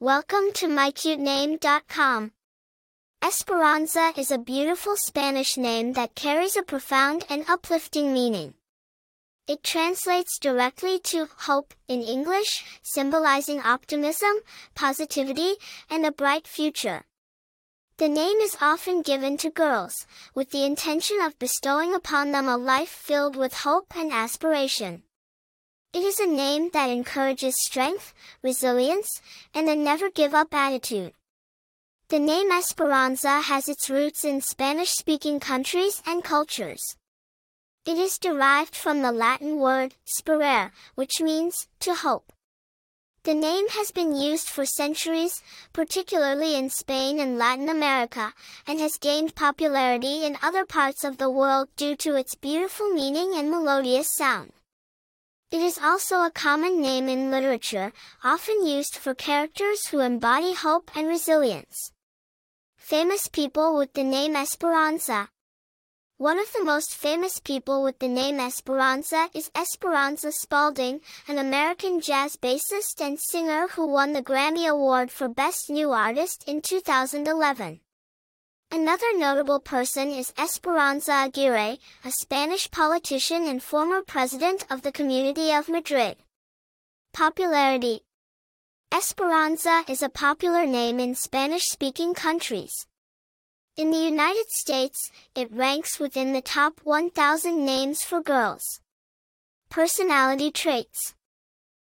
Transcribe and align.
Welcome 0.00 0.52
to 0.54 0.68
mycutename.com. 0.68 2.30
Esperanza 3.20 4.12
is 4.16 4.30
a 4.30 4.38
beautiful 4.38 4.94
Spanish 4.94 5.56
name 5.56 5.94
that 5.94 6.14
carries 6.14 6.56
a 6.56 6.62
profound 6.62 7.24
and 7.28 7.44
uplifting 7.48 8.12
meaning. 8.12 8.54
It 9.48 9.64
translates 9.64 10.38
directly 10.38 11.00
to 11.00 11.26
hope 11.38 11.74
in 11.88 12.02
English, 12.02 12.64
symbolizing 12.80 13.60
optimism, 13.62 14.34
positivity, 14.76 15.54
and 15.90 16.06
a 16.06 16.12
bright 16.12 16.46
future. 16.46 17.02
The 17.96 18.08
name 18.08 18.36
is 18.38 18.56
often 18.60 19.02
given 19.02 19.36
to 19.38 19.50
girls, 19.50 20.06
with 20.32 20.52
the 20.52 20.64
intention 20.64 21.20
of 21.20 21.40
bestowing 21.40 21.92
upon 21.92 22.30
them 22.30 22.46
a 22.46 22.56
life 22.56 22.88
filled 22.88 23.34
with 23.34 23.52
hope 23.52 23.96
and 23.96 24.12
aspiration. 24.12 25.02
It 25.98 26.04
is 26.04 26.20
a 26.20 26.28
name 26.28 26.70
that 26.74 26.90
encourages 26.90 27.56
strength, 27.58 28.14
resilience, 28.40 29.20
and 29.52 29.68
a 29.68 29.74
never 29.74 30.08
give 30.08 30.32
up 30.32 30.54
attitude. 30.54 31.12
The 32.08 32.20
name 32.20 32.52
Esperanza 32.52 33.40
has 33.40 33.68
its 33.68 33.90
roots 33.90 34.24
in 34.24 34.40
Spanish-speaking 34.40 35.40
countries 35.40 36.00
and 36.06 36.22
cultures. 36.22 36.94
It 37.84 37.98
is 37.98 38.16
derived 38.16 38.76
from 38.76 39.02
the 39.02 39.10
Latin 39.10 39.58
word 39.58 39.96
sperare, 40.04 40.70
which 40.94 41.20
means 41.20 41.66
to 41.80 41.96
hope. 41.96 42.32
The 43.24 43.34
name 43.34 43.66
has 43.70 43.90
been 43.90 44.14
used 44.14 44.48
for 44.48 44.66
centuries, 44.66 45.42
particularly 45.72 46.54
in 46.54 46.70
Spain 46.70 47.18
and 47.18 47.38
Latin 47.38 47.68
America, 47.68 48.34
and 48.68 48.78
has 48.78 48.98
gained 48.98 49.34
popularity 49.34 50.24
in 50.24 50.38
other 50.44 50.64
parts 50.64 51.02
of 51.02 51.18
the 51.18 51.28
world 51.28 51.68
due 51.74 51.96
to 51.96 52.14
its 52.14 52.36
beautiful 52.36 52.88
meaning 52.90 53.32
and 53.34 53.50
melodious 53.50 54.14
sound. 54.16 54.52
It 55.50 55.62
is 55.62 55.78
also 55.82 56.24
a 56.24 56.30
common 56.30 56.82
name 56.82 57.08
in 57.08 57.30
literature, 57.30 57.94
often 58.22 58.66
used 58.66 58.96
for 58.96 59.14
characters 59.14 59.86
who 59.86 60.00
embody 60.00 60.52
hope 60.52 60.90
and 60.94 61.08
resilience. 61.08 61.90
Famous 62.76 63.28
people 63.28 63.74
with 63.74 63.94
the 63.94 64.04
name 64.04 64.36
Esperanza. 64.36 65.30
One 66.18 66.38
of 66.38 66.52
the 66.52 66.62
most 66.62 66.94
famous 66.94 67.38
people 67.38 67.82
with 67.82 67.98
the 67.98 68.08
name 68.08 68.38
Esperanza 68.38 69.30
is 69.32 69.50
Esperanza 69.56 70.32
Spalding, 70.32 71.00
an 71.26 71.38
American 71.38 72.02
jazz 72.02 72.36
bassist 72.36 73.00
and 73.00 73.18
singer 73.18 73.68
who 73.68 73.86
won 73.86 74.12
the 74.12 74.22
Grammy 74.22 74.68
Award 74.68 75.10
for 75.10 75.30
Best 75.30 75.70
New 75.70 75.92
Artist 75.92 76.44
in 76.46 76.60
2011. 76.60 77.80
Another 78.70 79.16
notable 79.16 79.60
person 79.60 80.10
is 80.10 80.34
Esperanza 80.38 81.24
Aguirre, 81.24 81.78
a 82.04 82.10
Spanish 82.10 82.70
politician 82.70 83.48
and 83.48 83.62
former 83.62 84.02
president 84.02 84.66
of 84.68 84.82
the 84.82 84.92
Community 84.92 85.52
of 85.52 85.70
Madrid. 85.70 86.18
Popularity 87.14 88.02
Esperanza 88.94 89.84
is 89.88 90.02
a 90.02 90.10
popular 90.10 90.66
name 90.66 91.00
in 91.00 91.14
Spanish-speaking 91.14 92.12
countries. 92.12 92.86
In 93.78 93.90
the 93.90 94.04
United 94.04 94.50
States, 94.50 95.10
it 95.34 95.50
ranks 95.50 95.98
within 95.98 96.34
the 96.34 96.42
top 96.42 96.78
1,000 96.84 97.64
names 97.64 98.02
for 98.04 98.20
girls. 98.20 98.80
Personality 99.70 100.50
traits 100.50 101.14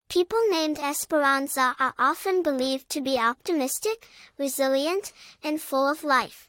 People 0.08 0.40
named 0.50 0.80
Esperanza 0.80 1.76
are 1.78 1.94
often 2.00 2.42
believed 2.42 2.88
to 2.90 3.00
be 3.00 3.16
optimistic, 3.16 4.08
resilient, 4.38 5.12
and 5.42 5.60
full 5.60 5.88
of 5.88 6.02
life. 6.02 6.48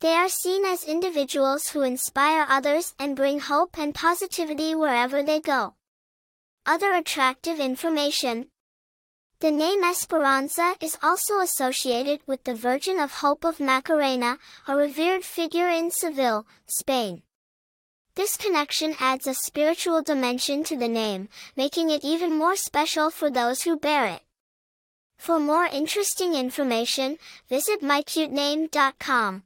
They 0.00 0.14
are 0.14 0.28
seen 0.28 0.64
as 0.64 0.84
individuals 0.84 1.68
who 1.68 1.82
inspire 1.82 2.46
others 2.48 2.94
and 2.98 3.16
bring 3.16 3.40
hope 3.40 3.78
and 3.78 3.94
positivity 3.94 4.74
wherever 4.74 5.22
they 5.22 5.40
go. 5.40 5.74
Other 6.66 6.92
attractive 6.94 7.60
information. 7.60 8.48
The 9.40 9.50
name 9.50 9.84
Esperanza 9.84 10.74
is 10.80 10.96
also 11.02 11.40
associated 11.40 12.20
with 12.26 12.44
the 12.44 12.54
Virgin 12.54 12.98
of 12.98 13.12
Hope 13.12 13.44
of 13.44 13.60
Macarena, 13.60 14.38
a 14.66 14.74
revered 14.74 15.24
figure 15.24 15.68
in 15.68 15.90
Seville, 15.90 16.46
Spain. 16.66 17.22
This 18.14 18.36
connection 18.36 18.94
adds 19.00 19.26
a 19.26 19.34
spiritual 19.34 20.00
dimension 20.00 20.64
to 20.64 20.76
the 20.76 20.88
name, 20.88 21.28
making 21.56 21.90
it 21.90 22.04
even 22.04 22.38
more 22.38 22.56
special 22.56 23.10
for 23.10 23.28
those 23.28 23.62
who 23.62 23.76
bear 23.76 24.06
it. 24.06 24.22
For 25.18 25.40
more 25.40 25.66
interesting 25.66 26.34
information, 26.34 27.18
visit 27.48 27.82
mycutename.com. 27.82 29.42